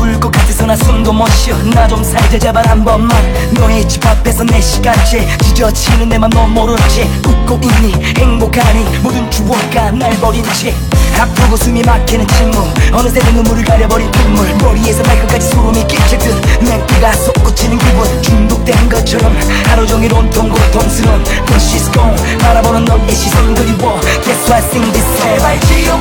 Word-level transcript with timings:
죽을 0.00 0.18
것 0.18 0.32
같아서 0.32 0.64
나 0.64 0.74
숨도 0.76 1.12
못 1.12 1.28
쉬어. 1.32 1.54
나 1.74 1.86
좀 1.86 2.02
살자 2.02 2.38
제발 2.38 2.66
한 2.68 2.82
번만. 2.82 3.10
너의 3.52 3.86
집 3.86 4.04
앞에서 4.06 4.44
내 4.44 4.58
시간째. 4.60 5.28
지저치는 5.42 6.08
내 6.08 6.16
맘 6.18 6.30
너 6.30 6.46
모르지. 6.46 7.02
웃고 7.26 7.60
있니? 7.62 7.92
행복하니? 8.16 8.84
모든 9.02 9.30
추억과 9.30 9.90
날 9.90 10.10
버린 10.20 10.42
채. 10.54 10.74
아프고 11.18 11.54
숨이 11.56 11.82
막히는 11.82 12.26
침묵. 12.28 12.72
어느새 12.92 13.20
내 13.20 13.30
눈물을 13.32 13.62
가려버린 13.64 14.10
눈물. 14.12 14.48
머리에서 14.62 15.02
발끝까지 15.02 15.48
소름이 15.48 15.86
끼치듯 15.86 16.62
내 16.62 16.86
피가 16.86 17.12
솟구치는 17.12 17.78
기분. 17.78 18.22
중독된 18.22 18.88
것처럼 18.88 19.36
하루 19.66 19.86
종일 19.86 20.14
온통 20.14 20.48
고통스러운 20.48 21.22
Push 21.46 21.74
is 21.76 21.92
gone. 21.92 22.38
바라보는 22.38 22.84
너의 22.86 23.14
시선 23.14 23.54
그리워. 23.54 24.00
Guess 24.24 24.50
what? 24.50 24.64
Sing 24.68 24.92
this. 24.92 25.10
제발 25.20 25.60
지옥 25.60 25.99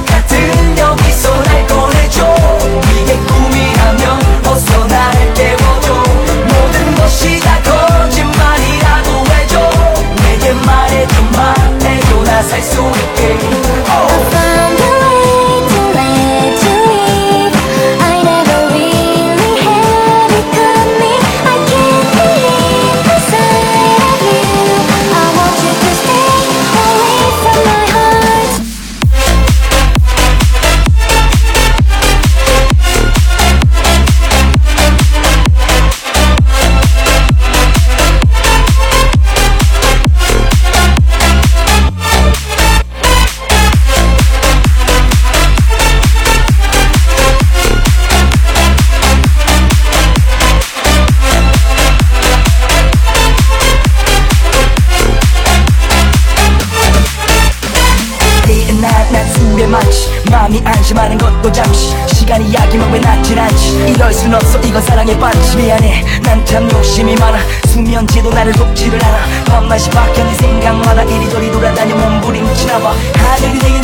night 59.00 59.14
난 59.14 59.28
술에 59.34 59.68
마치 59.68 60.10
마음이 60.30 60.62
안심하는 60.64 61.18
것도 61.18 61.52
잠시. 61.52 61.96
시간이 62.14 62.54
약이면 62.54 62.92
왜 62.92 63.00
낫질 63.00 63.40
않지? 63.40 63.94
이럴 63.96 64.14
순 64.14 64.34
없어. 64.34 64.60
이건 64.60 64.82
사랑의 64.82 65.18
반지 65.18 65.58
미안해. 65.58 66.04
난 66.24 66.46
참 66.46 66.70
욕심이 66.72 67.16
많아. 67.16 67.38
수면제도 67.68 68.30
나를 68.30 68.52
돕지를 68.54 69.04
않아. 69.04 69.18
밤낮이 69.46 69.90
바뀌어 69.92 70.24
네 70.24 70.34
생각마다 70.36 71.04
이리저리 71.04 71.52
돌아다녀 71.52 71.96
몸부림치나 71.96 72.80
봐. 72.80 72.94
하늘이 73.16 73.60
내게 73.60 73.82